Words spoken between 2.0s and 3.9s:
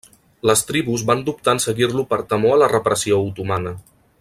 per temor a la repressió otomana.